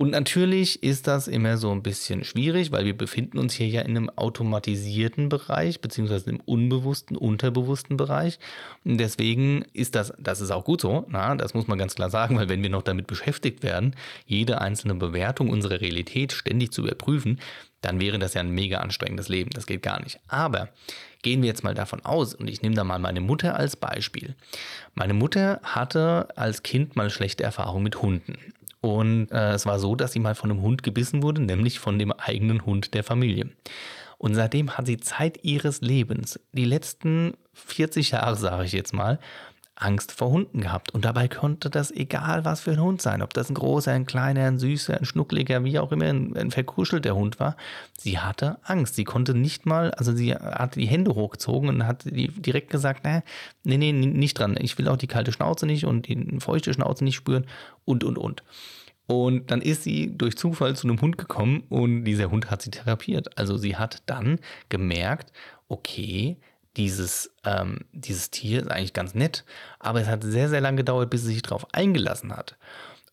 Und 0.00 0.12
natürlich 0.12 0.82
ist 0.82 1.08
das 1.08 1.28
immer 1.28 1.58
so 1.58 1.70
ein 1.72 1.82
bisschen 1.82 2.24
schwierig, 2.24 2.72
weil 2.72 2.86
wir 2.86 2.96
befinden 2.96 3.36
uns 3.36 3.52
hier 3.52 3.68
ja 3.68 3.82
in 3.82 3.98
einem 3.98 4.08
automatisierten 4.08 5.28
Bereich, 5.28 5.82
beziehungsweise 5.82 6.30
im 6.30 6.40
unbewussten, 6.40 7.18
unterbewussten 7.18 7.98
Bereich. 7.98 8.38
Und 8.82 8.96
deswegen 8.96 9.66
ist 9.74 9.94
das, 9.94 10.14
das 10.18 10.40
ist 10.40 10.52
auch 10.52 10.64
gut 10.64 10.80
so, 10.80 11.04
na, 11.10 11.34
das 11.34 11.52
muss 11.52 11.68
man 11.68 11.76
ganz 11.76 11.96
klar 11.96 12.08
sagen, 12.08 12.38
weil 12.38 12.48
wenn 12.48 12.62
wir 12.62 12.70
noch 12.70 12.80
damit 12.80 13.08
beschäftigt 13.08 13.62
werden, 13.62 13.94
jede 14.24 14.62
einzelne 14.62 14.94
Bewertung 14.94 15.50
unserer 15.50 15.82
Realität 15.82 16.32
ständig 16.32 16.72
zu 16.72 16.80
überprüfen, 16.80 17.38
dann 17.82 18.00
wäre 18.00 18.18
das 18.18 18.32
ja 18.32 18.40
ein 18.40 18.52
mega 18.52 18.78
anstrengendes 18.78 19.28
Leben. 19.28 19.50
Das 19.50 19.66
geht 19.66 19.82
gar 19.82 20.02
nicht. 20.02 20.18
Aber 20.28 20.70
gehen 21.20 21.42
wir 21.42 21.48
jetzt 21.48 21.62
mal 21.62 21.74
davon 21.74 22.02
aus, 22.06 22.34
und 22.34 22.48
ich 22.48 22.62
nehme 22.62 22.74
da 22.74 22.84
mal 22.84 23.00
meine 23.00 23.20
Mutter 23.20 23.54
als 23.54 23.76
Beispiel. 23.76 24.34
Meine 24.94 25.12
Mutter 25.12 25.60
hatte 25.62 26.28
als 26.36 26.62
Kind 26.62 26.96
mal 26.96 27.10
schlechte 27.10 27.44
Erfahrungen 27.44 27.84
mit 27.84 28.00
Hunden. 28.00 28.38
Und 28.80 29.30
äh, 29.30 29.52
es 29.52 29.66
war 29.66 29.78
so, 29.78 29.94
dass 29.94 30.12
sie 30.12 30.20
mal 30.20 30.34
von 30.34 30.50
einem 30.50 30.62
Hund 30.62 30.82
gebissen 30.82 31.22
wurde, 31.22 31.42
nämlich 31.42 31.78
von 31.78 31.98
dem 31.98 32.12
eigenen 32.12 32.64
Hund 32.64 32.94
der 32.94 33.04
Familie. 33.04 33.50
Und 34.18 34.34
seitdem 34.34 34.76
hat 34.76 34.86
sie 34.86 34.98
Zeit 34.98 35.44
ihres 35.44 35.80
Lebens, 35.80 36.38
die 36.52 36.64
letzten 36.64 37.34
40 37.54 38.10
Jahre, 38.10 38.36
sage 38.36 38.64
ich 38.64 38.72
jetzt 38.72 38.92
mal, 38.92 39.18
Angst 39.80 40.12
vor 40.12 40.30
Hunden 40.30 40.60
gehabt. 40.60 40.92
Und 40.92 41.04
dabei 41.04 41.26
konnte 41.26 41.70
das 41.70 41.90
egal 41.90 42.44
was 42.44 42.60
für 42.60 42.72
ein 42.72 42.80
Hund 42.80 43.00
sein. 43.00 43.22
Ob 43.22 43.32
das 43.32 43.48
ein 43.50 43.54
großer, 43.54 43.92
ein 43.92 44.06
kleiner, 44.06 44.44
ein 44.44 44.58
süßer, 44.58 44.98
ein 44.98 45.04
schnuckliger, 45.04 45.64
wie 45.64 45.78
auch 45.78 45.90
immer, 45.90 46.06
ein, 46.06 46.36
ein 46.36 46.50
verkuschelter 46.50 47.14
Hund 47.14 47.40
war. 47.40 47.56
Sie 47.98 48.18
hatte 48.18 48.58
Angst. 48.62 48.94
Sie 48.94 49.04
konnte 49.04 49.34
nicht 49.34 49.66
mal, 49.66 49.90
also 49.92 50.14
sie 50.14 50.34
hat 50.34 50.76
die 50.76 50.86
Hände 50.86 51.14
hochgezogen 51.14 51.68
und 51.68 51.86
hat 51.86 52.04
direkt 52.04 52.70
gesagt, 52.70 53.04
nee, 53.04 53.22
nee, 53.64 53.76
nee, 53.78 53.92
nicht 53.92 54.38
dran. 54.38 54.56
Ich 54.60 54.76
will 54.78 54.88
auch 54.88 54.98
die 54.98 55.06
kalte 55.06 55.32
Schnauze 55.32 55.66
nicht 55.66 55.84
und 55.84 56.08
die 56.08 56.38
feuchte 56.40 56.74
Schnauze 56.74 57.04
nicht 57.04 57.16
spüren 57.16 57.46
und, 57.84 58.04
und, 58.04 58.18
und. 58.18 58.42
Und 59.06 59.50
dann 59.50 59.60
ist 59.60 59.82
sie 59.82 60.16
durch 60.16 60.36
Zufall 60.36 60.76
zu 60.76 60.86
einem 60.86 61.00
Hund 61.00 61.18
gekommen 61.18 61.64
und 61.68 62.04
dieser 62.04 62.30
Hund 62.30 62.48
hat 62.48 62.62
sie 62.62 62.70
therapiert. 62.70 63.36
Also 63.38 63.56
sie 63.56 63.76
hat 63.76 64.04
dann 64.06 64.38
gemerkt, 64.68 65.32
okay, 65.68 66.36
dieses, 66.76 67.34
ähm, 67.44 67.80
dieses 67.92 68.30
Tier 68.30 68.60
ist 68.60 68.70
eigentlich 68.70 68.92
ganz 68.92 69.14
nett, 69.14 69.44
aber 69.78 70.00
es 70.00 70.08
hat 70.08 70.22
sehr, 70.22 70.48
sehr 70.48 70.60
lange 70.60 70.78
gedauert, 70.78 71.10
bis 71.10 71.22
sie 71.22 71.34
sich 71.34 71.42
darauf 71.42 71.66
eingelassen 71.74 72.36
hat. 72.36 72.56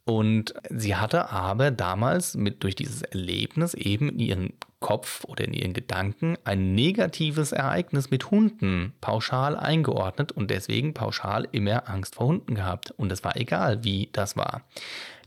Und 0.08 0.54
sie 0.70 0.96
hatte 0.96 1.32
aber 1.32 1.70
damals 1.70 2.36
mit 2.36 2.64
durch 2.64 2.76
dieses 2.76 3.02
Erlebnis 3.02 3.74
eben 3.74 4.08
in 4.08 4.20
ihren 4.20 4.54
Kopf 4.80 5.26
oder 5.26 5.44
in 5.44 5.54
ihren 5.54 5.74
Gedanken 5.74 6.38
ein 6.46 6.76
negatives 6.76 7.52
Ereignis 7.52 8.10
mit 8.10 8.32
Hunden 8.32 8.94
pauschal 9.02 9.58
eingeordnet 9.58 10.32
und 10.32 10.50
deswegen 10.50 10.94
pauschal 10.94 11.46
immer 11.52 11.90
Angst 11.90 12.16
vor 12.16 12.28
Hunden 12.28 12.56
gehabt. 12.56 12.92
Und 12.92 13.12
es 13.12 13.26
war 13.26 13.36
egal, 13.36 13.84
wie 13.84 14.08
das 14.14 14.38
war. 14.38 14.62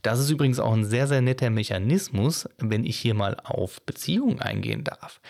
Das 0.00 0.18
ist 0.18 0.30
übrigens 0.30 0.58
auch 0.58 0.72
ein 0.72 0.86
sehr, 0.86 1.06
sehr 1.06 1.20
netter 1.20 1.50
Mechanismus, 1.50 2.48
wenn 2.56 2.84
ich 2.84 2.96
hier 2.98 3.12
mal 3.12 3.36
auf 3.44 3.82
Beziehungen 3.82 4.40
eingehen 4.40 4.84
darf. 4.84 5.20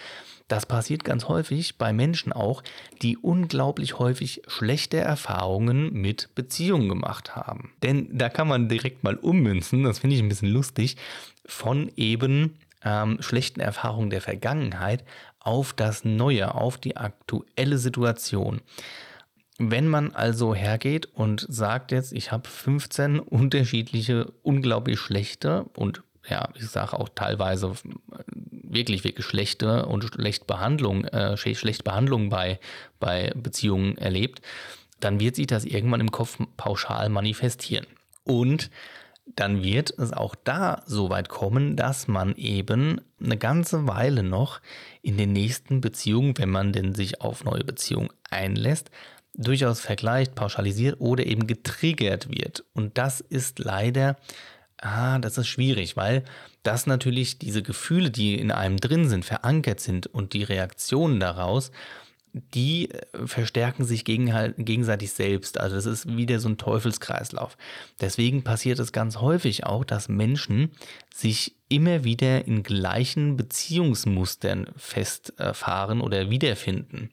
Das 0.50 0.66
passiert 0.66 1.04
ganz 1.04 1.28
häufig 1.28 1.78
bei 1.78 1.92
Menschen 1.92 2.33
auch, 2.33 2.64
die 3.02 3.16
unglaublich 3.16 4.00
häufig 4.00 4.42
schlechte 4.49 4.97
Erfahrungen 4.97 5.92
mit 5.92 6.35
Beziehungen 6.35 6.88
gemacht 6.88 7.37
haben. 7.37 7.71
Denn 7.85 8.09
da 8.19 8.28
kann 8.28 8.49
man 8.49 8.69
direkt 8.69 9.04
mal 9.04 9.14
ummünzen, 9.14 9.85
das 9.85 10.00
finde 10.00 10.16
ich 10.16 10.23
ein 10.23 10.28
bisschen 10.28 10.50
lustig, 10.50 10.97
von 11.47 11.88
eben 11.95 12.59
ähm, 12.83 13.19
schlechten 13.23 13.61
Erfahrungen 13.61 14.11
der 14.11 14.23
Vergangenheit 14.23 15.04
auf 15.38 15.73
das 15.73 16.04
Neue, 16.04 16.52
auf 16.52 16.78
die 16.78 16.97
aktuelle 16.97 17.78
Situation. 17.78 18.61
Wenn 19.59 19.87
man 19.87 20.11
also 20.16 20.52
hergeht 20.52 21.07
und 21.14 21.47
sagt 21.49 21.92
jetzt, 21.92 22.12
ich 22.12 22.33
habe 22.33 22.49
15 22.49 23.21
unterschiedliche, 23.21 24.33
unglaublich 24.42 24.99
schlechte 24.99 25.66
und 25.76 26.02
ja, 26.28 26.48
ich 26.54 26.68
sage 26.68 26.98
auch 26.98 27.08
teilweise 27.08 27.72
wirklich, 28.50 29.04
wirklich 29.04 29.26
schlechte 29.26 29.86
und 29.86 30.04
schlecht 30.04 30.46
Behandlung, 30.46 31.04
äh, 31.04 31.36
schlecht 31.36 31.84
Behandlung 31.84 32.28
bei, 32.28 32.60
bei 32.98 33.32
Beziehungen 33.34 33.96
erlebt, 33.98 34.42
dann 35.00 35.18
wird 35.18 35.36
sich 35.36 35.46
das 35.46 35.64
irgendwann 35.64 36.00
im 36.00 36.10
Kopf 36.10 36.38
pauschal 36.56 37.08
manifestieren. 37.08 37.86
Und 38.24 38.70
dann 39.36 39.62
wird 39.62 39.92
es 39.98 40.12
auch 40.12 40.34
da 40.34 40.82
so 40.86 41.10
weit 41.10 41.28
kommen, 41.28 41.76
dass 41.76 42.08
man 42.08 42.34
eben 42.36 43.00
eine 43.22 43.36
ganze 43.36 43.86
Weile 43.86 44.22
noch 44.22 44.60
in 45.02 45.16
den 45.16 45.32
nächsten 45.32 45.80
Beziehungen, 45.80 46.36
wenn 46.38 46.50
man 46.50 46.72
denn 46.72 46.94
sich 46.94 47.20
auf 47.20 47.44
neue 47.44 47.64
Beziehungen 47.64 48.10
einlässt, 48.28 48.90
durchaus 49.34 49.80
vergleicht, 49.80 50.34
pauschalisiert 50.34 51.00
oder 51.00 51.24
eben 51.24 51.46
getriggert 51.46 52.28
wird. 52.30 52.64
Und 52.74 52.98
das 52.98 53.20
ist 53.20 53.58
leider, 53.58 54.16
ah, 54.80 55.18
das 55.18 55.38
ist 55.38 55.49
schwierig, 55.49 55.96
weil 55.96 56.25
das 56.62 56.87
natürlich 56.87 57.38
diese 57.38 57.62
Gefühle, 57.62 58.10
die 58.10 58.38
in 58.38 58.50
einem 58.50 58.78
drin 58.78 59.08
sind, 59.08 59.25
verankert 59.25 59.80
sind 59.80 60.06
und 60.06 60.32
die 60.32 60.42
Reaktionen 60.42 61.20
daraus, 61.20 61.70
die 62.32 62.90
äh, 62.90 63.26
verstärken 63.26 63.84
sich 63.84 64.04
gegen, 64.04 64.54
gegenseitig 64.58 65.12
selbst. 65.12 65.58
Also 65.58 65.76
das 65.76 65.87
ist 65.87 66.16
wieder 66.16 66.38
so 66.38 66.49
ein 66.49 66.58
Teufelskreislauf. 66.58 67.56
Deswegen 68.00 68.44
passiert 68.44 68.78
es 68.78 68.92
ganz 68.92 69.16
häufig 69.16 69.64
auch, 69.64 69.84
dass 69.84 70.08
Menschen 70.08 70.70
sich 71.14 71.54
immer 71.68 72.04
wieder 72.04 72.46
in 72.46 72.62
gleichen 72.62 73.37
Beziehungsmustern 73.37 74.68
festfahren 74.76 76.00
oder 76.00 76.30
wiederfinden. 76.30 77.10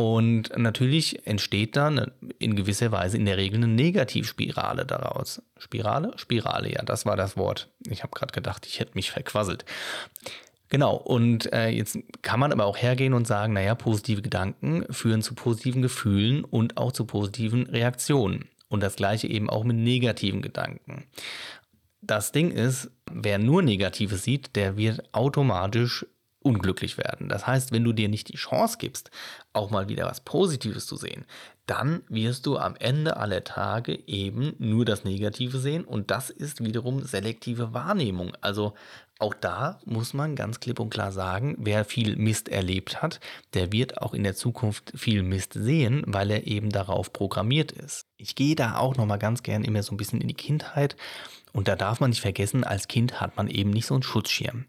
Und 0.00 0.56
natürlich 0.56 1.26
entsteht 1.26 1.76
dann 1.76 2.10
in 2.38 2.56
gewisser 2.56 2.90
Weise 2.90 3.18
in 3.18 3.26
der 3.26 3.36
Regel 3.36 3.58
eine 3.58 3.68
Negativspirale 3.68 4.86
daraus. 4.86 5.42
Spirale? 5.58 6.12
Spirale, 6.16 6.72
ja, 6.72 6.82
das 6.82 7.04
war 7.04 7.16
das 7.16 7.36
Wort. 7.36 7.68
Ich 7.86 8.02
habe 8.02 8.14
gerade 8.14 8.32
gedacht, 8.32 8.64
ich 8.64 8.80
hätte 8.80 8.92
mich 8.94 9.10
verquasselt. 9.10 9.66
Genau, 10.70 10.96
und 10.96 11.52
äh, 11.52 11.68
jetzt 11.68 11.98
kann 12.22 12.40
man 12.40 12.50
aber 12.50 12.64
auch 12.64 12.78
hergehen 12.78 13.12
und 13.12 13.26
sagen, 13.26 13.52
naja, 13.52 13.74
positive 13.74 14.22
Gedanken 14.22 14.86
führen 14.90 15.20
zu 15.20 15.34
positiven 15.34 15.82
Gefühlen 15.82 16.44
und 16.44 16.78
auch 16.78 16.92
zu 16.92 17.04
positiven 17.04 17.66
Reaktionen. 17.66 18.48
Und 18.68 18.82
das 18.82 18.96
gleiche 18.96 19.26
eben 19.26 19.50
auch 19.50 19.64
mit 19.64 19.76
negativen 19.76 20.40
Gedanken. 20.40 21.04
Das 22.00 22.32
Ding 22.32 22.52
ist, 22.52 22.90
wer 23.12 23.38
nur 23.38 23.60
Negatives 23.60 24.24
sieht, 24.24 24.56
der 24.56 24.78
wird 24.78 25.12
automatisch 25.12 26.06
unglücklich 26.42 26.98
werden. 26.98 27.28
Das 27.28 27.46
heißt, 27.46 27.72
wenn 27.72 27.84
du 27.84 27.92
dir 27.92 28.08
nicht 28.08 28.28
die 28.28 28.36
Chance 28.36 28.78
gibst, 28.78 29.10
auch 29.52 29.70
mal 29.70 29.88
wieder 29.88 30.06
was 30.06 30.20
Positives 30.20 30.86
zu 30.86 30.96
sehen, 30.96 31.24
dann 31.66 32.02
wirst 32.08 32.46
du 32.46 32.56
am 32.56 32.74
Ende 32.76 33.16
aller 33.16 33.44
Tage 33.44 33.96
eben 34.08 34.54
nur 34.58 34.84
das 34.84 35.04
Negative 35.04 35.58
sehen 35.58 35.84
und 35.84 36.10
das 36.10 36.30
ist 36.30 36.64
wiederum 36.64 37.02
selektive 37.02 37.74
Wahrnehmung. 37.74 38.32
Also 38.40 38.74
auch 39.20 39.34
da 39.34 39.78
muss 39.84 40.14
man 40.14 40.34
ganz 40.34 40.60
klipp 40.60 40.80
und 40.80 40.90
klar 40.90 41.12
sagen, 41.12 41.56
wer 41.58 41.84
viel 41.84 42.16
Mist 42.16 42.48
erlebt 42.48 43.02
hat, 43.02 43.20
der 43.52 43.70
wird 43.70 44.00
auch 44.00 44.14
in 44.14 44.22
der 44.22 44.34
Zukunft 44.34 44.92
viel 44.96 45.22
Mist 45.22 45.52
sehen, 45.52 46.02
weil 46.06 46.30
er 46.30 46.46
eben 46.46 46.70
darauf 46.70 47.12
programmiert 47.12 47.70
ist. 47.70 48.06
Ich 48.16 48.34
gehe 48.34 48.56
da 48.56 48.78
auch 48.78 48.96
noch 48.96 49.06
mal 49.06 49.18
ganz 49.18 49.42
gern 49.42 49.62
immer 49.62 49.82
so 49.82 49.92
ein 49.92 49.98
bisschen 49.98 50.22
in 50.22 50.28
die 50.28 50.34
Kindheit 50.34 50.96
und 51.52 51.68
da 51.68 51.76
darf 51.76 52.00
man 52.00 52.10
nicht 52.10 52.22
vergessen, 52.22 52.64
als 52.64 52.88
Kind 52.88 53.20
hat 53.20 53.36
man 53.36 53.48
eben 53.48 53.70
nicht 53.70 53.86
so 53.86 53.94
einen 53.94 54.02
Schutzschirm. 54.02 54.66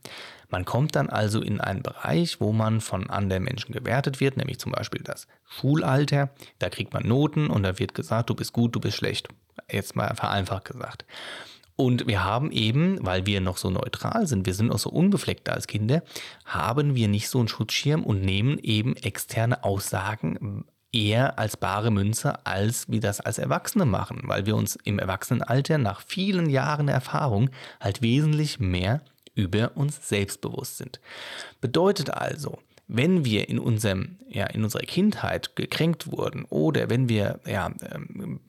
Man 0.51 0.65
kommt 0.65 0.96
dann 0.96 1.10
also 1.10 1.41
in 1.41 1.60
einen 1.62 1.81
Bereich, 1.81 2.39
wo 2.39 2.51
man 2.51 2.81
von 2.81 3.10
anderen 3.10 3.43
Menschen 3.43 3.74
gewertet 3.74 4.20
wird, 4.20 4.38
nämlich 4.38 4.60
zum 4.60 4.74
Beispiel 4.74 5.01
das 5.01 5.27
Schulalter. 5.46 6.29
Da 6.60 6.70
kriegt 6.70 6.93
man 6.93 7.08
Noten 7.08 7.48
und 7.48 7.63
da 7.63 7.79
wird 7.79 7.96
gesagt, 7.96 8.29
du 8.29 8.36
bist 8.36 8.53
gut, 8.53 8.75
du 8.75 8.79
bist 8.79 8.98
schlecht. 8.98 9.29
Jetzt 9.72 9.96
mal 9.96 10.13
vereinfacht 10.15 10.65
gesagt. 10.65 11.05
Und 11.77 12.05
wir 12.05 12.24
haben 12.24 12.51
eben, 12.51 13.03
weil 13.03 13.25
wir 13.25 13.41
noch 13.41 13.58
so 13.58 13.70
neutral 13.70 14.27
sind, 14.27 14.46
wir 14.46 14.53
sind 14.53 14.67
noch 14.67 14.77
so 14.77 14.89
unbefleckt 14.89 15.50
als 15.50 15.65
Kinder, 15.65 16.03
haben 16.46 16.96
wir 16.96 17.08
nicht 17.08 17.29
so 17.29 17.39
einen 17.39 17.48
Schutzschirm 17.48 18.03
und 18.03 18.22
nehmen 18.22 18.60
eben 18.60 18.96
externe 18.98 19.63
Aussagen 19.63 20.65
eher 20.91 21.39
als 21.39 21.58
bare 21.58 21.89
Münze, 21.89 22.46
als 22.46 22.89
wir 22.89 23.00
das 23.00 23.22
als 23.22 23.38
Erwachsene 23.38 23.86
machen, 23.86 24.22
weil 24.25 24.46
wir 24.46 24.55
uns 24.55 24.75
im 24.84 25.00
Erwachsenenalter 25.00 25.77
nach 25.77 26.01
vielen 26.01 26.50
Jahren 26.50 26.88
Erfahrung 26.88 27.50
halt 27.79 28.01
wesentlich 28.01 28.60
mehr 28.60 29.01
über 29.36 29.76
uns 29.76 30.08
selbstbewusst 30.08 30.78
sind. 30.78 31.00
Bedeutet 31.62 32.10
also, 32.12 32.60
wenn 32.88 33.24
wir 33.24 33.48
in 33.48 33.58
unserem, 33.58 34.18
ja, 34.28 34.48
in 34.48 34.64
unserer 34.64 34.84
Kindheit 34.84 35.56
gekränkt 35.56 36.12
wurden 36.12 36.44
oder 36.50 36.90
wenn 36.90 37.08
wir 37.08 37.40
ja, 37.46 37.72
ähm, 37.90 38.42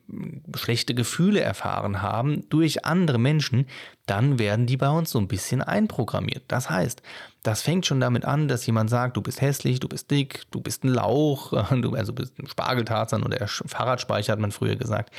schlechte 0.56 0.94
Gefühle 0.94 1.40
erfahren 1.40 2.02
haben 2.02 2.48
durch 2.50 2.84
andere 2.84 3.18
Menschen, 3.18 3.66
dann 4.06 4.38
werden 4.38 4.66
die 4.66 4.76
bei 4.76 4.90
uns 4.90 5.10
so 5.10 5.18
ein 5.18 5.28
bisschen 5.28 5.62
einprogrammiert. 5.62 6.44
Das 6.48 6.68
heißt, 6.68 7.02
das 7.42 7.62
fängt 7.62 7.86
schon 7.86 8.00
damit 8.00 8.24
an, 8.24 8.48
dass 8.48 8.66
jemand 8.66 8.90
sagt, 8.90 9.16
du 9.16 9.22
bist 9.22 9.40
hässlich, 9.40 9.80
du 9.80 9.88
bist 9.88 10.10
dick, 10.10 10.42
du 10.50 10.60
bist 10.60 10.84
ein 10.84 10.88
Lauch, 10.88 11.52
du 11.70 11.94
also 11.94 12.12
bist 12.12 12.38
ein 12.38 12.46
Spargeltarzan 12.46 13.22
oder 13.22 13.46
Fahrradspeicher 13.46 14.32
hat 14.32 14.40
man 14.40 14.52
früher 14.52 14.76
gesagt. 14.76 15.12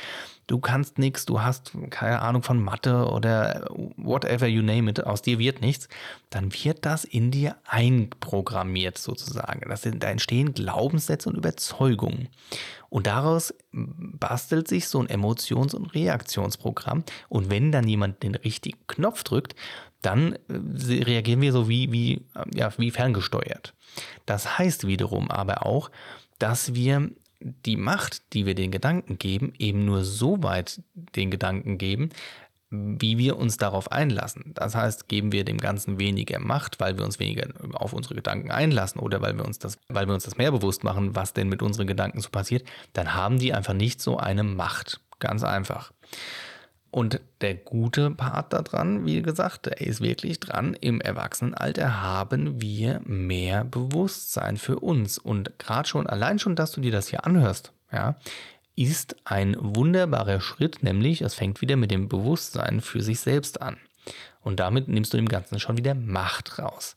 Du 0.46 0.58
kannst 0.58 0.98
nichts, 0.98 1.24
du 1.24 1.40
hast 1.40 1.72
keine 1.88 2.20
Ahnung 2.20 2.42
von 2.42 2.62
Mathe 2.62 3.06
oder 3.06 3.66
whatever 3.96 4.46
you 4.46 4.62
name 4.62 4.90
it, 4.90 5.02
aus 5.02 5.22
dir 5.22 5.38
wird 5.38 5.62
nichts, 5.62 5.88
dann 6.28 6.52
wird 6.52 6.84
das 6.84 7.04
in 7.04 7.30
dir 7.30 7.56
einprogrammiert 7.66 8.98
sozusagen. 8.98 9.62
Das, 9.68 9.82
da 9.82 10.08
entstehen 10.08 10.52
Glaubenssätze 10.52 11.30
und 11.30 11.36
Überzeugungen. 11.36 12.28
Und 12.94 13.08
daraus 13.08 13.52
bastelt 13.72 14.68
sich 14.68 14.86
so 14.86 15.00
ein 15.00 15.08
Emotions- 15.08 15.74
und 15.74 15.96
Reaktionsprogramm. 15.96 17.02
Und 17.28 17.50
wenn 17.50 17.72
dann 17.72 17.88
jemand 17.88 18.22
den 18.22 18.36
richtigen 18.36 18.78
Knopf 18.86 19.24
drückt, 19.24 19.56
dann 20.00 20.34
äh, 20.48 21.02
reagieren 21.02 21.40
wir 21.40 21.50
so 21.50 21.68
wie, 21.68 21.90
wie, 21.90 22.12
äh, 22.36 22.44
ja, 22.54 22.72
wie 22.78 22.92
ferngesteuert. 22.92 23.74
Das 24.26 24.58
heißt 24.58 24.86
wiederum 24.86 25.28
aber 25.28 25.66
auch, 25.66 25.90
dass 26.38 26.74
wir 26.74 27.10
die 27.40 27.76
Macht, 27.76 28.32
die 28.32 28.46
wir 28.46 28.54
den 28.54 28.70
Gedanken 28.70 29.18
geben, 29.18 29.54
eben 29.58 29.84
nur 29.84 30.04
so 30.04 30.44
weit 30.44 30.80
den 30.94 31.32
Gedanken 31.32 31.78
geben, 31.78 32.10
wie 33.00 33.18
wir 33.18 33.38
uns 33.38 33.56
darauf 33.56 33.90
einlassen. 33.92 34.52
Das 34.54 34.74
heißt, 34.74 35.08
geben 35.08 35.32
wir 35.32 35.44
dem 35.44 35.58
Ganzen 35.58 35.98
weniger 35.98 36.38
Macht, 36.38 36.80
weil 36.80 36.96
wir 36.96 37.04
uns 37.04 37.18
weniger 37.18 37.48
auf 37.74 37.92
unsere 37.92 38.14
Gedanken 38.14 38.50
einlassen 38.50 39.00
oder 39.00 39.20
weil 39.20 39.36
wir 39.36 39.44
uns 39.44 39.58
das, 39.58 39.78
weil 39.88 40.06
wir 40.06 40.14
uns 40.14 40.24
das 40.24 40.36
mehr 40.36 40.52
bewusst 40.52 40.84
machen, 40.84 41.14
was 41.14 41.32
denn 41.32 41.48
mit 41.48 41.62
unseren 41.62 41.86
Gedanken 41.86 42.20
so 42.20 42.30
passiert, 42.30 42.66
dann 42.92 43.14
haben 43.14 43.38
die 43.38 43.52
einfach 43.52 43.74
nicht 43.74 44.00
so 44.00 44.16
eine 44.18 44.42
Macht. 44.42 45.00
Ganz 45.18 45.42
einfach. 45.42 45.92
Und 46.94 47.20
der 47.40 47.56
gute 47.56 48.12
Part 48.12 48.52
daran, 48.52 49.04
wie 49.04 49.20
gesagt, 49.20 49.66
der 49.66 49.80
ist 49.80 50.00
wirklich 50.00 50.38
dran. 50.38 50.74
Im 50.80 51.00
Erwachsenenalter 51.00 52.02
haben 52.02 52.60
wir 52.60 53.00
mehr 53.04 53.64
Bewusstsein 53.64 54.56
für 54.56 54.78
uns. 54.78 55.18
Und 55.18 55.58
gerade 55.58 55.88
schon, 55.88 56.06
allein 56.06 56.38
schon, 56.38 56.54
dass 56.54 56.70
du 56.70 56.80
dir 56.80 56.92
das 56.92 57.08
hier 57.08 57.26
anhörst, 57.26 57.72
ja, 57.90 58.14
ist 58.76 59.16
ein 59.24 59.56
wunderbarer 59.58 60.40
Schritt, 60.40 60.82
nämlich 60.82 61.22
es 61.22 61.34
fängt 61.34 61.60
wieder 61.60 61.76
mit 61.76 61.90
dem 61.90 62.08
Bewusstsein 62.08 62.80
für 62.80 63.02
sich 63.02 63.20
selbst 63.20 63.62
an. 63.62 63.76
Und 64.40 64.60
damit 64.60 64.88
nimmst 64.88 65.12
du 65.12 65.16
dem 65.16 65.28
Ganzen 65.28 65.58
schon 65.58 65.76
wieder 65.76 65.94
Macht 65.94 66.58
raus. 66.58 66.96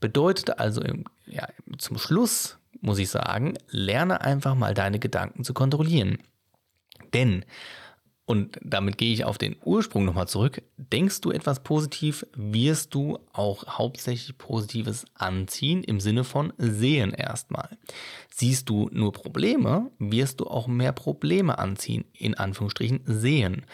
Bedeutet 0.00 0.58
also 0.58 0.82
ja, 1.26 1.48
zum 1.78 1.98
Schluss, 1.98 2.58
muss 2.80 2.98
ich 2.98 3.10
sagen, 3.10 3.54
lerne 3.68 4.22
einfach 4.22 4.54
mal 4.54 4.74
deine 4.74 4.98
Gedanken 4.98 5.44
zu 5.44 5.54
kontrollieren. 5.54 6.18
Denn 7.12 7.44
und 8.24 8.58
damit 8.62 8.98
gehe 8.98 9.12
ich 9.12 9.24
auf 9.24 9.36
den 9.36 9.56
Ursprung 9.64 10.04
nochmal 10.04 10.28
zurück. 10.28 10.62
Denkst 10.76 11.20
du 11.22 11.32
etwas 11.32 11.62
positiv, 11.62 12.24
wirst 12.34 12.94
du 12.94 13.18
auch 13.32 13.78
hauptsächlich 13.78 14.38
Positives 14.38 15.04
anziehen 15.14 15.82
im 15.82 15.98
Sinne 15.98 16.22
von 16.22 16.52
sehen 16.56 17.12
erstmal. 17.12 17.76
Siehst 18.32 18.68
du 18.68 18.88
nur 18.92 19.12
Probleme, 19.12 19.90
wirst 19.98 20.40
du 20.40 20.46
auch 20.46 20.68
mehr 20.68 20.92
Probleme 20.92 21.58
anziehen, 21.58 22.04
in 22.12 22.34
Anführungsstrichen 22.34 23.00
sehen. 23.06 23.66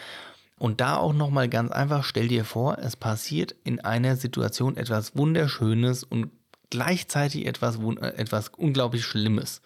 Und 0.57 0.81
da 0.81 0.97
auch 0.97 1.13
nochmal 1.13 1.47
ganz 1.47 1.71
einfach, 1.71 2.03
stell 2.03 2.27
dir 2.27 2.43
vor, 2.43 2.79
es 2.79 2.95
passiert 2.95 3.55
in 3.63 3.79
einer 3.79 4.15
Situation 4.15 4.77
etwas 4.77 5.15
Wunderschönes 5.15 6.03
und 6.03 6.31
gleichzeitig 6.69 7.45
etwas, 7.45 7.77
äh, 7.77 8.07
etwas 8.17 8.49
unglaublich 8.49 9.05
Schlimmes 9.05 9.61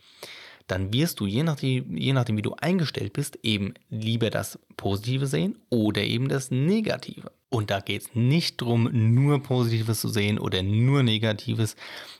dann 0.67 0.93
wirst 0.93 1.19
du, 1.19 1.25
je 1.25 1.43
nachdem, 1.43 1.95
je 1.97 2.13
nachdem, 2.13 2.37
wie 2.37 2.41
du 2.41 2.55
eingestellt 2.55 3.13
bist, 3.13 3.39
eben 3.43 3.73
lieber 3.89 4.29
das 4.29 4.59
Positive 4.77 5.27
sehen 5.27 5.57
oder 5.69 6.01
eben 6.01 6.29
das 6.29 6.51
Negative. 6.51 7.31
Und 7.49 7.69
da 7.69 7.81
geht 7.81 8.01
es 8.01 8.15
nicht 8.15 8.61
darum, 8.61 8.89
nur 8.91 9.43
Positives 9.43 10.01
zu 10.01 10.07
sehen 10.07 10.39
oder 10.39 10.63
nur 10.63 11.03
Negatives, 11.03 11.75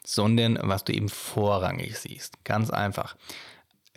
sondern 0.05 0.59
was 0.62 0.83
du 0.83 0.93
eben 0.93 1.09
vorrangig 1.09 1.97
siehst. 1.97 2.43
Ganz 2.43 2.69
einfach. 2.69 3.15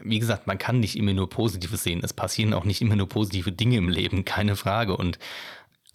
Wie 0.03 0.19
gesagt, 0.19 0.47
man 0.47 0.59
kann 0.59 0.81
nicht 0.81 0.97
immer 0.97 1.13
nur 1.13 1.29
Positives 1.29 1.83
sehen. 1.83 2.01
Es 2.03 2.13
passieren 2.13 2.55
auch 2.55 2.65
nicht 2.65 2.81
immer 2.81 2.97
nur 2.97 3.09
positive 3.09 3.53
Dinge 3.53 3.77
im 3.77 3.89
Leben, 3.89 4.25
keine 4.25 4.57
Frage. 4.57 4.97
Und 4.97 5.19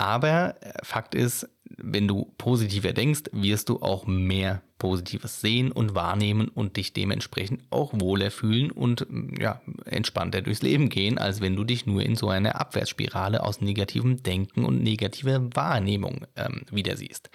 aber 0.02 0.56
äh, 0.62 0.74
Fakt 0.84 1.16
ist, 1.16 1.48
wenn 1.78 2.08
du 2.08 2.34
positiver 2.38 2.92
denkst, 2.92 3.24
wirst 3.32 3.70
du 3.70 3.82
auch 3.82 4.06
mehr 4.06 4.62
Positives 4.78 5.42
sehen 5.42 5.72
und 5.72 5.94
wahrnehmen 5.94 6.48
und 6.48 6.76
dich 6.76 6.92
dementsprechend 6.92 7.62
auch 7.70 7.94
wohler 7.94 8.32
fühlen 8.32 8.72
und 8.72 9.06
ja, 9.40 9.62
entspannter 9.86 10.42
durchs 10.42 10.64
Leben 10.64 10.90
gehen, 10.90 11.20
als 11.20 11.40
wenn 11.40 11.56
du 11.56 11.64
dich 11.64 11.86
nur 11.86 12.02
in 12.02 12.16
so 12.16 12.30
einer 12.30 12.60
Abwärtsspirale 12.60 13.44
aus 13.44 13.62
negativem 13.62 14.24
Denken 14.24 14.66
und 14.66 14.82
negativer 14.82 15.56
Wahrnehmung 15.56 16.26
ähm, 16.36 16.64
wieder 16.72 16.98
siehst. 16.98 17.30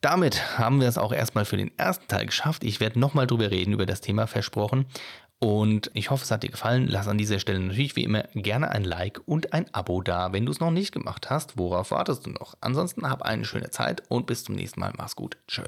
Damit 0.00 0.58
haben 0.58 0.80
wir 0.80 0.88
es 0.88 0.98
auch 0.98 1.12
erstmal 1.12 1.44
für 1.44 1.56
den 1.56 1.76
ersten 1.76 2.06
Teil 2.08 2.26
geschafft. 2.26 2.64
Ich 2.64 2.80
werde 2.80 3.00
nochmal 3.00 3.26
drüber 3.26 3.50
reden, 3.50 3.72
über 3.72 3.86
das 3.86 4.00
Thema 4.00 4.26
versprochen. 4.26 4.86
Und 5.40 5.90
ich 5.94 6.10
hoffe, 6.10 6.24
es 6.24 6.30
hat 6.30 6.42
dir 6.42 6.50
gefallen. 6.50 6.88
Lass 6.88 7.06
an 7.06 7.18
dieser 7.18 7.38
Stelle 7.38 7.60
natürlich 7.60 7.94
wie 7.94 8.02
immer 8.02 8.24
gerne 8.34 8.70
ein 8.70 8.84
Like 8.84 9.20
und 9.26 9.52
ein 9.52 9.72
Abo 9.72 10.02
da, 10.02 10.32
wenn 10.32 10.46
du 10.46 10.52
es 10.52 10.60
noch 10.60 10.72
nicht 10.72 10.92
gemacht 10.92 11.30
hast. 11.30 11.56
Worauf 11.56 11.92
wartest 11.92 12.26
du 12.26 12.30
noch? 12.30 12.54
Ansonsten 12.60 13.08
hab 13.08 13.22
eine 13.22 13.44
schöne 13.44 13.70
Zeit 13.70 14.02
und 14.08 14.26
bis 14.26 14.44
zum 14.44 14.56
nächsten 14.56 14.80
Mal. 14.80 14.92
Mach's 14.96 15.14
gut. 15.14 15.36
Tschö. 15.46 15.62